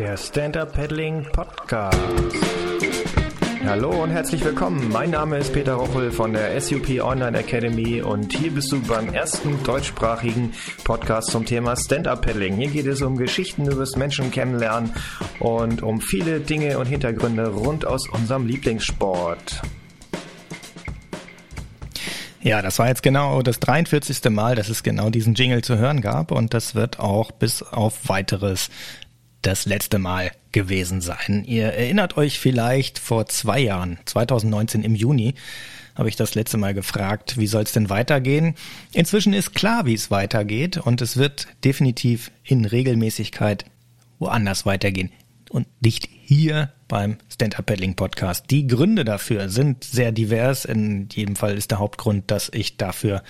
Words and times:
Der 0.00 0.16
Stand-Up 0.16 0.72
Paddling 0.72 1.26
Podcast. 1.30 1.98
Hallo 3.66 4.02
und 4.02 4.08
herzlich 4.08 4.42
willkommen. 4.42 4.88
Mein 4.90 5.10
Name 5.10 5.36
ist 5.36 5.52
Peter 5.52 5.74
Rochel 5.74 6.10
von 6.10 6.32
der 6.32 6.58
SUP 6.58 6.88
Online 7.02 7.38
Academy 7.38 8.00
und 8.00 8.32
hier 8.32 8.50
bist 8.50 8.72
du 8.72 8.80
beim 8.80 9.12
ersten 9.12 9.62
deutschsprachigen 9.62 10.54
Podcast 10.84 11.30
zum 11.30 11.44
Thema 11.44 11.76
Stand-Up 11.76 12.24
Paddling. 12.24 12.56
Hier 12.56 12.70
geht 12.70 12.86
es 12.86 13.02
um 13.02 13.18
Geschichten, 13.18 13.66
du 13.66 13.76
wirst 13.76 13.98
Menschen 13.98 14.30
kennenlernen 14.30 14.94
und 15.38 15.82
um 15.82 16.00
viele 16.00 16.40
Dinge 16.40 16.78
und 16.78 16.86
Hintergründe 16.86 17.48
rund 17.48 17.84
aus 17.84 18.08
unserem 18.08 18.46
Lieblingssport. 18.46 19.60
Ja, 22.40 22.62
das 22.62 22.78
war 22.78 22.88
jetzt 22.88 23.02
genau 23.02 23.42
das 23.42 23.60
43. 23.60 24.30
Mal, 24.30 24.54
dass 24.54 24.70
es 24.70 24.82
genau 24.82 25.10
diesen 25.10 25.34
Jingle 25.34 25.60
zu 25.60 25.76
hören 25.76 26.00
gab 26.00 26.32
und 26.32 26.54
das 26.54 26.74
wird 26.74 26.98
auch 26.98 27.32
bis 27.32 27.62
auf 27.62 28.08
weiteres 28.08 28.70
das 29.42 29.66
letzte 29.66 29.98
Mal 29.98 30.32
gewesen 30.52 31.00
sein. 31.00 31.44
Ihr 31.46 31.66
erinnert 31.66 32.16
euch 32.16 32.38
vielleicht 32.38 32.98
vor 32.98 33.26
zwei 33.26 33.60
Jahren, 33.60 33.98
2019 34.04 34.82
im 34.82 34.94
Juni, 34.94 35.34
habe 35.94 36.08
ich 36.08 36.16
das 36.16 36.34
letzte 36.34 36.56
Mal 36.56 36.74
gefragt, 36.74 37.38
wie 37.38 37.46
soll 37.46 37.62
es 37.62 37.72
denn 37.72 37.90
weitergehen? 37.90 38.54
Inzwischen 38.92 39.32
ist 39.32 39.54
klar, 39.54 39.86
wie 39.86 39.94
es 39.94 40.10
weitergeht 40.10 40.78
und 40.78 41.02
es 41.02 41.16
wird 41.16 41.46
definitiv 41.64 42.30
in 42.44 42.64
Regelmäßigkeit 42.64 43.64
woanders 44.18 44.66
weitergehen 44.66 45.10
und 45.50 45.66
nicht 45.82 46.08
hier 46.24 46.72
beim 46.88 47.18
Stand-Up 47.28 47.66
Paddling 47.66 47.96
Podcast. 47.96 48.46
Die 48.50 48.66
Gründe 48.66 49.04
dafür 49.04 49.48
sind 49.48 49.84
sehr 49.84 50.12
divers. 50.12 50.64
In 50.64 51.08
jedem 51.12 51.36
Fall 51.36 51.56
ist 51.56 51.70
der 51.70 51.78
Hauptgrund, 51.78 52.30
dass 52.30 52.50
ich 52.52 52.76
dafür 52.76 53.22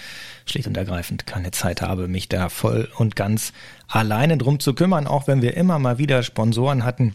schlicht 0.47 0.67
und 0.67 0.77
ergreifend 0.77 1.27
keine 1.27 1.51
Zeit 1.51 1.83
habe, 1.83 2.09
mich 2.09 2.29
da 2.29 2.49
voll 2.49 2.89
und 2.97 3.17
ganz 3.17 3.53
alleine 3.89 4.39
drum 4.39 4.61
zu 4.61 4.75
kümmern. 4.75 5.07
Auch 5.07 5.27
wenn 5.27 5.43
wir 5.43 5.57
immer 5.57 5.79
mal 5.79 5.99
wieder 5.99 6.23
Sponsoren 6.23 6.85
hatten, 6.85 7.15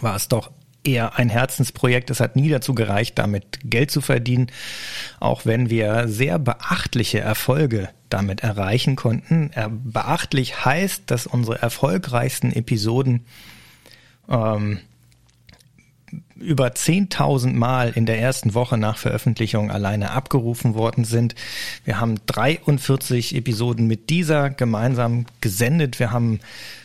war 0.00 0.16
es 0.16 0.28
doch 0.28 0.50
eher 0.84 1.18
ein 1.18 1.30
Herzensprojekt. 1.30 2.10
Es 2.10 2.20
hat 2.20 2.36
nie 2.36 2.48
dazu 2.48 2.74
gereicht, 2.74 3.18
damit 3.18 3.58
Geld 3.64 3.90
zu 3.90 4.00
verdienen, 4.00 4.48
auch 5.18 5.44
wenn 5.46 5.68
wir 5.68 6.08
sehr 6.08 6.38
beachtliche 6.38 7.20
Erfolge 7.20 7.88
damit 8.08 8.42
erreichen 8.42 8.96
konnten. 8.96 9.50
Beachtlich 9.84 10.64
heißt, 10.64 11.04
dass 11.06 11.26
unsere 11.26 11.60
erfolgreichsten 11.60 12.52
Episoden 12.52 13.26
ähm, 14.28 14.80
über 16.36 16.68
10.000 16.68 17.54
Mal 17.54 17.92
in 17.94 18.06
der 18.06 18.20
ersten 18.20 18.54
Woche 18.54 18.76
nach 18.76 18.98
Veröffentlichung 18.98 19.70
alleine 19.70 20.10
abgerufen 20.10 20.74
worden 20.74 21.04
sind. 21.04 21.34
Wir 21.84 21.98
haben 21.98 22.16
43 22.26 23.34
Episoden 23.34 23.86
mit 23.86 24.10
dieser 24.10 24.50
gemeinsam 24.50 25.26
gesendet. 25.40 25.98
Wir 25.98 26.10
haben 26.10 26.40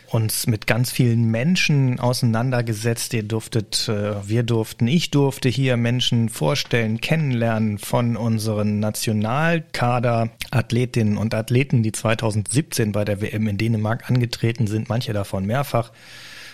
uns 0.10 0.46
mit 0.48 0.68
ganz 0.68 0.92
vielen 0.92 1.32
Menschen 1.32 2.00
auseinandergesetzt. 2.00 3.14
Ihr 3.14 3.24
durftet, 3.24 3.88
äh, 3.88 4.28
wir 4.28 4.44
durften, 4.44 4.88
ich 4.88 5.12
durfte 5.12 5.48
hier 5.48 5.78
Menschen 5.78 6.30
vorstellen, 6.30 7.00
kennenlernen 7.00 7.78
von 7.78 8.18
unseren 8.18 8.80
Nationalkader 8.80 10.30
Athletinnen 10.50 11.18
und 11.18 11.34
Athleten, 11.34 11.82
die 11.82 11.94
2017 11.94 12.92
bei 12.92 13.06
der 13.06 13.22
WM 13.22 13.48
in 13.48 13.58
Dänemark 13.58 14.10
angetreten 14.10 14.68
sind, 14.68 14.90
manche 14.90 15.14
davon 15.14 15.46
mehrfach 15.46 15.92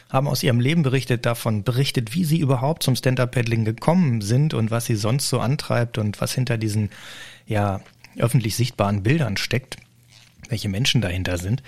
haben 0.09 0.27
aus 0.27 0.43
ihrem 0.43 0.59
Leben 0.59 0.83
berichtet, 0.83 1.25
davon 1.25 1.63
berichtet, 1.63 2.13
wie 2.13 2.23
sie 2.23 2.39
überhaupt 2.39 2.83
zum 2.83 2.95
Stand-Up-Paddling 2.95 3.65
gekommen 3.65 4.21
sind 4.21 4.53
und 4.53 4.71
was 4.71 4.85
sie 4.85 4.95
sonst 4.95 5.29
so 5.29 5.39
antreibt 5.39 5.97
und 5.97 6.21
was 6.21 6.33
hinter 6.33 6.57
diesen, 6.57 6.89
ja, 7.45 7.81
öffentlich 8.17 8.55
sichtbaren 8.55 9.03
Bildern 9.03 9.37
steckt, 9.37 9.77
welche 10.49 10.69
Menschen 10.69 11.01
dahinter 11.01 11.37
sind. 11.37 11.61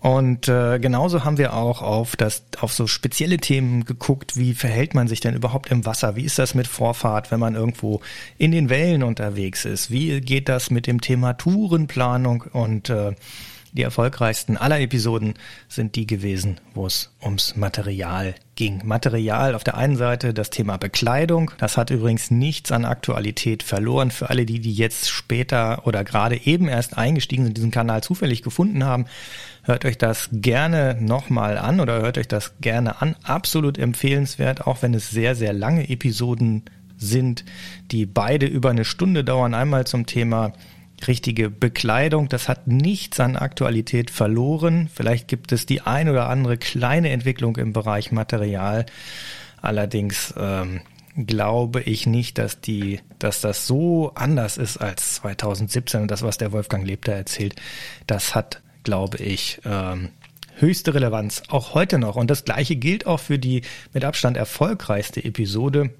Und 0.00 0.48
äh, 0.48 0.78
genauso 0.78 1.24
haben 1.24 1.36
wir 1.36 1.52
auch 1.52 1.82
auf 1.82 2.16
das 2.16 2.44
auf 2.58 2.72
so 2.72 2.86
spezielle 2.86 3.36
Themen 3.36 3.84
geguckt, 3.84 4.38
wie 4.38 4.54
verhält 4.54 4.94
man 4.94 5.08
sich 5.08 5.20
denn 5.20 5.34
überhaupt 5.34 5.70
im 5.70 5.84
Wasser? 5.84 6.16
Wie 6.16 6.24
ist 6.24 6.38
das 6.38 6.54
mit 6.54 6.66
Vorfahrt, 6.66 7.30
wenn 7.30 7.40
man 7.40 7.54
irgendwo 7.54 8.00
in 8.38 8.50
den 8.50 8.70
Wellen 8.70 9.02
unterwegs 9.02 9.66
ist? 9.66 9.90
Wie 9.90 10.22
geht 10.22 10.48
das 10.48 10.70
mit 10.70 10.86
dem 10.86 11.02
Thema 11.02 11.34
Tourenplanung 11.34 12.44
und 12.52 12.88
äh, 12.88 13.12
die 13.72 13.82
erfolgreichsten 13.82 14.56
aller 14.56 14.80
Episoden 14.80 15.34
sind 15.68 15.96
die 15.96 16.06
gewesen, 16.06 16.58
wo 16.74 16.86
es 16.86 17.12
ums 17.22 17.56
Material 17.56 18.34
ging. 18.56 18.82
Material 18.84 19.54
auf 19.54 19.64
der 19.64 19.76
einen 19.76 19.96
Seite 19.96 20.34
das 20.34 20.50
Thema 20.50 20.76
Bekleidung. 20.76 21.52
Das 21.58 21.76
hat 21.76 21.90
übrigens 21.90 22.30
nichts 22.30 22.72
an 22.72 22.84
Aktualität 22.84 23.62
verloren. 23.62 24.10
Für 24.10 24.30
alle, 24.30 24.44
die, 24.44 24.60
die 24.60 24.72
jetzt 24.72 25.08
später 25.08 25.86
oder 25.86 26.04
gerade 26.04 26.36
eben 26.44 26.68
erst 26.68 26.98
eingestiegen 26.98 27.44
sind, 27.44 27.56
diesen 27.56 27.70
Kanal 27.70 28.02
zufällig 28.02 28.42
gefunden 28.42 28.84
haben, 28.84 29.06
hört 29.62 29.84
euch 29.84 29.98
das 29.98 30.28
gerne 30.32 30.96
nochmal 31.00 31.56
an 31.56 31.80
oder 31.80 32.00
hört 32.00 32.18
euch 32.18 32.28
das 32.28 32.54
gerne 32.60 33.00
an. 33.00 33.16
Absolut 33.22 33.78
empfehlenswert, 33.78 34.66
auch 34.66 34.82
wenn 34.82 34.94
es 34.94 35.10
sehr, 35.10 35.34
sehr 35.34 35.52
lange 35.52 35.88
Episoden 35.88 36.64
sind, 36.96 37.44
die 37.90 38.04
beide 38.04 38.46
über 38.46 38.70
eine 38.70 38.84
Stunde 38.84 39.24
dauern. 39.24 39.54
Einmal 39.54 39.86
zum 39.86 40.06
Thema 40.06 40.52
richtige 41.08 41.50
Bekleidung. 41.50 42.28
Das 42.28 42.48
hat 42.48 42.66
nichts 42.66 43.20
an 43.20 43.36
Aktualität 43.36 44.10
verloren. 44.10 44.88
Vielleicht 44.92 45.28
gibt 45.28 45.52
es 45.52 45.66
die 45.66 45.80
ein 45.82 46.08
oder 46.08 46.28
andere 46.28 46.56
kleine 46.58 47.10
Entwicklung 47.10 47.56
im 47.56 47.72
Bereich 47.72 48.12
Material. 48.12 48.86
Allerdings 49.62 50.34
ähm, 50.36 50.80
glaube 51.16 51.82
ich 51.82 52.06
nicht, 52.06 52.38
dass 52.38 52.60
die, 52.60 53.00
dass 53.18 53.40
das 53.40 53.66
so 53.66 54.12
anders 54.14 54.56
ist 54.56 54.78
als 54.78 55.16
2017 55.16 56.02
und 56.02 56.10
das, 56.10 56.22
was 56.22 56.38
der 56.38 56.52
Wolfgang 56.52 56.86
Lebter 56.86 57.12
erzählt. 57.12 57.56
Das 58.06 58.34
hat, 58.34 58.62
glaube 58.84 59.18
ich, 59.18 59.60
ähm, 59.64 60.10
höchste 60.58 60.94
Relevanz 60.94 61.42
auch 61.48 61.74
heute 61.74 61.98
noch. 61.98 62.16
Und 62.16 62.30
das 62.30 62.44
gleiche 62.44 62.76
gilt 62.76 63.06
auch 63.06 63.20
für 63.20 63.38
die 63.38 63.62
mit 63.92 64.04
Abstand 64.04 64.36
erfolgreichste 64.36 65.24
Episode 65.24 65.90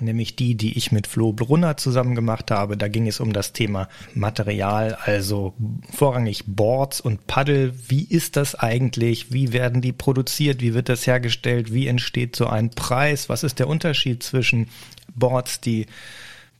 nämlich 0.00 0.36
die, 0.36 0.54
die 0.54 0.76
ich 0.76 0.92
mit 0.92 1.06
Flo 1.06 1.32
Brunner 1.32 1.76
zusammen 1.76 2.14
gemacht 2.14 2.50
habe. 2.50 2.76
Da 2.76 2.88
ging 2.88 3.06
es 3.06 3.20
um 3.20 3.32
das 3.32 3.52
Thema 3.52 3.88
Material, 4.14 4.96
also 5.04 5.54
vorrangig 5.90 6.44
Boards 6.46 7.00
und 7.00 7.26
Paddel. 7.26 7.74
Wie 7.88 8.04
ist 8.04 8.36
das 8.36 8.54
eigentlich? 8.54 9.32
Wie 9.32 9.52
werden 9.52 9.80
die 9.80 9.92
produziert? 9.92 10.60
Wie 10.60 10.74
wird 10.74 10.88
das 10.88 11.06
hergestellt? 11.06 11.72
Wie 11.72 11.86
entsteht 11.86 12.36
so 12.36 12.46
ein 12.46 12.70
Preis? 12.70 13.28
Was 13.28 13.44
ist 13.44 13.58
der 13.58 13.68
Unterschied 13.68 14.22
zwischen 14.22 14.68
Boards, 15.14 15.60
die 15.60 15.86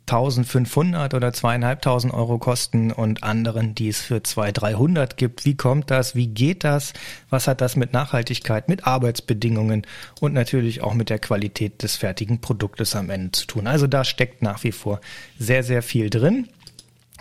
1500 0.09 1.13
oder 1.13 1.33
zweieinhalbtausend 1.33 2.13
Euro 2.15 2.39
kosten 2.39 2.91
und 2.91 3.23
anderen, 3.23 3.75
die 3.75 3.89
es 3.89 4.01
für 4.01 4.23
200, 4.23 4.63
300 4.63 5.17
gibt. 5.17 5.45
Wie 5.45 5.55
kommt 5.55 5.91
das? 5.91 6.15
Wie 6.15 6.27
geht 6.27 6.65
das? 6.65 6.95
Was 7.29 7.47
hat 7.47 7.61
das 7.61 7.77
mit 7.77 7.93
Nachhaltigkeit, 7.93 8.69
mit 8.69 8.87
Arbeitsbedingungen 8.87 9.87
und 10.21 10.33
natürlich 10.33 10.83
auch 10.83 10.95
mit 10.95 11.11
der 11.11 11.19
Qualität 11.19 11.83
des 11.83 11.97
fertigen 11.97 12.41
Produktes 12.41 12.97
am 12.97 13.11
Ende 13.11 13.33
zu 13.33 13.47
tun? 13.47 13.67
Also 13.67 13.87
da 13.87 14.05
steckt 14.05 14.43
nach 14.43 14.65
wie 14.65 14.73
vor 14.73 15.01
sehr, 15.39 15.63
sehr 15.63 15.83
viel 15.83 16.09
drin. 16.09 16.49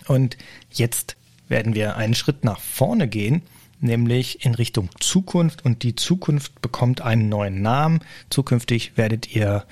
Und 0.08 0.38
jetzt 0.72 1.18
werden 1.50 1.76
wir 1.76 1.98
einen 1.98 2.16
Schritt 2.16 2.44
nach 2.46 2.60
vorne 2.60 3.08
gehen, 3.08 3.42
nämlich 3.82 4.46
in 4.46 4.56
Richtung 4.56 4.90
Zukunft. 5.00 5.66
Und 5.66 5.84
die 5.84 5.96
Zukunft 5.96 6.62
bekommt 6.62 7.02
einen 7.02 7.28
neuen 7.28 7.62
Namen. 7.62 8.00
Zukünftig 8.30 8.94
werdet 8.96 9.36
ihr 9.36 9.66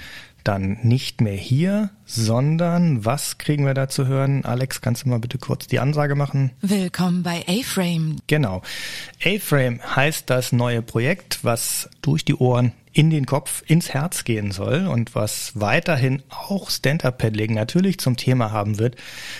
dann 0.47 0.78
nicht 0.83 1.22
mehr 1.22 1.35
hier, 1.35 1.89
sondern 2.06 3.03
was 3.03 3.38
kriegen 3.38 3.66
wir 3.66 3.73
da 3.73 3.89
zu 3.89 4.07
hören? 4.07 4.45
Alex, 4.45 4.79
kannst 4.79 5.03
du 5.03 5.09
mal 5.09 5.19
bitte 5.19 5.38
kurz 5.38 5.67
die 5.67 5.79
Ansage 5.79 6.16
machen? 6.16 6.51
Willkommen 6.61 7.23
bei 7.23 7.44
A-Frame. 7.47 8.17
Genau. 8.28 8.61
A-Frame 9.23 9.81
heißt 9.95 10.29
das 10.29 10.51
neue 10.51 10.81
Projekt, 10.81 11.44
was 11.44 11.89
durch 12.01 12.23
die 12.23 12.35
Ohren 12.35 12.72
in 12.94 13.09
den 13.09 13.25
Kopf, 13.25 13.61
ins 13.67 13.89
Herz 13.89 14.23
gehen 14.23 14.51
soll 14.51 14.88
und 14.88 15.16
was 15.16 15.51
weiterhin 15.55 16.23
auch 16.29 16.69
Stand-Up-Paddling 16.69 17.53
natürlich 17.53 17.97
zum 17.97 18.16
Thema 18.16 18.51
haben 18.51 18.79
wird. 18.79 18.95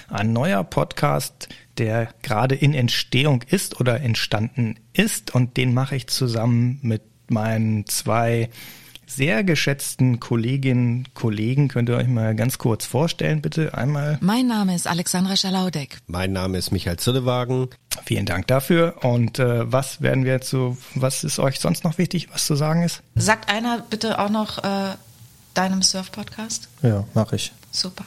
Ein 0.10 0.34
neuer 0.34 0.64
Podcast, 0.66 1.48
der 1.78 2.10
gerade 2.22 2.56
in 2.56 2.74
Entstehung 2.74 3.44
ist 3.50 3.80
oder 3.80 4.02
entstanden 4.02 4.76
ist 4.92 5.34
und 5.34 5.56
den 5.56 5.74
mache 5.74 5.96
ich 5.96 6.08
zusammen 6.08 6.80
mit 6.82 7.04
meinen 7.30 7.86
zwei 7.86 8.50
sehr 9.08 9.44
geschätzten 9.44 10.20
Kolleginnen, 10.20 11.08
Kollegen. 11.14 11.68
Könnt 11.68 11.90
ihr 11.90 11.98
euch 11.98 12.08
mal 12.08 12.36
ganz 12.36 12.58
kurz 12.58 12.86
vorstellen, 12.86 13.42
bitte 13.42 13.74
einmal? 13.74 14.18
Mein 14.22 14.48
Name 14.48 14.76
ist 14.76 14.88
Alexandra 14.88 15.36
Schalaudek. 15.36 16.00
Mein 16.08 16.32
Name 16.32 16.58
ist 16.58 16.72
Michael 16.72 16.98
Zillewagen. 16.98 17.70
Vielen 18.06 18.26
Dank 18.26 18.48
dafür. 18.48 19.04
Und 19.04 19.40
äh, 19.40 19.72
was 19.72 20.02
werden 20.02 20.26
wir 20.26 20.42
zu, 20.42 20.78
was 20.96 21.24
ist 21.24 21.40
euch 21.40 21.60
sonst 21.60 21.84
noch 21.84 21.98
wichtig, 21.98 22.30
was 22.32 22.46
zu 22.46 22.56
sagen 22.56 22.84
ist? 22.84 23.02
Sagt 23.16 23.50
einer 23.50 23.80
bitte 23.90 24.20
auch 24.20 24.30
noch 24.30 24.64
äh, 24.64 24.96
deinem 25.54 25.82
Surf-Podcast? 25.82 26.70
Ja, 26.82 27.06
mache 27.14 27.38
ich. 27.38 27.52
Super. 27.72 28.06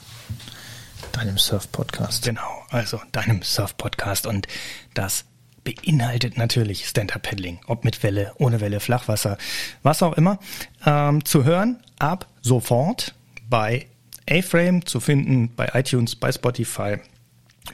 Deinem 1.12 1.38
Surf-Podcast. 1.38 2.24
Genau, 2.24 2.64
also 2.70 3.00
deinem 3.12 3.42
Surf-Podcast. 3.42 4.26
Und 4.26 4.46
das 4.94 5.24
beinhaltet 5.64 6.36
natürlich 6.36 6.86
Stand-Up-Paddling, 6.86 7.60
ob 7.66 7.84
mit 7.84 8.02
Welle, 8.02 8.32
ohne 8.38 8.60
Welle, 8.60 8.80
Flachwasser, 8.80 9.38
was 9.82 10.02
auch 10.02 10.14
immer. 10.14 10.38
Ähm, 10.86 11.24
zu 11.24 11.44
hören 11.44 11.82
ab 11.98 12.26
sofort 12.42 13.14
bei 13.48 13.86
A-Frame, 14.28 14.84
zu 14.84 15.00
finden 15.00 15.54
bei 15.54 15.70
iTunes, 15.74 16.16
bei 16.16 16.30
Spotify 16.32 16.98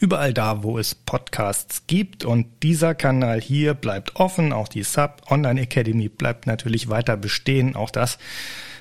überall 0.01 0.35
da, 0.35 0.63
wo 0.63 0.79
es 0.79 0.95
Podcasts 0.95 1.87
gibt. 1.87 2.25
Und 2.25 2.47
dieser 2.63 2.95
Kanal 2.95 3.41
hier 3.41 3.75
bleibt 3.75 4.17
offen. 4.17 4.53
Auch 4.53 4.69
die 4.69 4.83
Sub 4.83 5.23
Online 5.31 5.63
Academy 5.63 6.09
bleibt 6.09 6.47
natürlich 6.47 6.89
weiter 6.89 7.17
bestehen. 7.17 7.77
Auch 7.77 7.91
das 7.91 8.19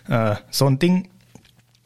äh, 0.08 0.36
so 0.50 0.68
ein 0.68 0.80
Ding. 0.80 1.10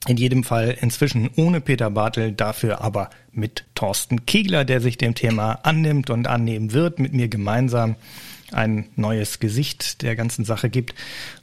In 0.07 0.15
jedem 0.15 0.45
Fall 0.45 0.77
inzwischen 0.80 1.30
ohne 1.36 1.59
Peter 1.59 1.89
Bartel, 1.89 2.31
dafür 2.31 2.80
aber 2.80 3.09
mit 3.33 3.65
Thorsten 3.75 4.25
Kegler, 4.25 4.63
der 4.63 4.80
sich 4.80 4.98
dem 4.98 5.15
Thema 5.15 5.59
annimmt 5.63 6.09
und 6.09 6.27
annehmen 6.27 6.71
wird, 6.71 7.00
mit 7.00 7.13
mir 7.13 7.27
gemeinsam 7.27 7.95
ein 8.54 8.86
neues 8.95 9.39
Gesicht 9.39 10.01
der 10.04 10.15
ganzen 10.15 10.45
Sache 10.45 10.69
gibt. 10.69 10.95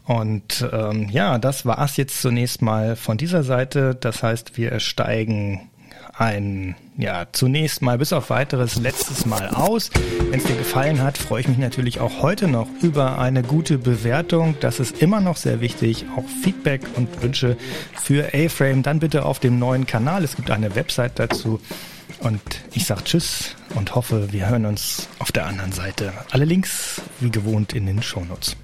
Und 0.06 0.66
ähm, 0.72 1.10
ja, 1.10 1.38
das 1.38 1.66
war 1.66 1.78
es 1.84 1.98
jetzt 1.98 2.22
zunächst 2.22 2.62
mal 2.62 2.96
von 2.96 3.18
dieser 3.18 3.42
Seite. 3.42 3.94
Das 3.94 4.22
heißt, 4.22 4.56
wir 4.56 4.80
steigen 4.80 5.68
ein, 6.16 6.76
ja, 6.96 7.26
zunächst 7.32 7.82
mal 7.82 7.98
bis 7.98 8.12
auf 8.12 8.30
weiteres 8.30 8.76
letztes 8.76 9.26
Mal 9.26 9.48
aus. 9.48 9.90
Wenn 10.30 10.38
es 10.38 10.46
dir 10.46 10.56
gefallen 10.56 11.02
hat, 11.02 11.18
freue 11.18 11.40
ich 11.40 11.48
mich 11.48 11.58
natürlich 11.58 12.00
auch 12.00 12.22
heute 12.22 12.46
noch 12.46 12.68
über 12.82 13.18
eine 13.18 13.42
gute 13.42 13.78
Bewertung. 13.78 14.56
Das 14.60 14.80
ist 14.80 15.02
immer 15.02 15.20
noch 15.20 15.36
sehr 15.36 15.60
wichtig. 15.60 16.06
Auch 16.16 16.24
Feedback 16.42 16.82
und 16.94 17.22
Wünsche 17.22 17.56
für 17.94 18.28
A-Frame. 18.32 18.82
Dann 18.82 19.00
bitte 19.00 19.24
auf 19.24 19.40
dem 19.40 19.58
neuen 19.58 19.86
Kanal. 19.86 20.22
Es 20.22 20.36
gibt 20.36 20.50
eine 20.50 20.74
Website 20.76 21.18
dazu. 21.18 21.60
Und 22.20 22.40
ich 22.72 22.86
sage 22.86 23.04
Tschüss 23.04 23.56
und 23.74 23.94
hoffe, 23.94 24.32
wir 24.32 24.48
hören 24.48 24.66
uns 24.66 25.08
auf 25.18 25.32
der 25.32 25.46
anderen 25.46 25.72
Seite. 25.72 26.12
Alle 26.30 26.44
Links 26.44 27.02
wie 27.20 27.30
gewohnt 27.30 27.72
in 27.72 27.86
den 27.86 28.02
Shownotes. 28.02 28.56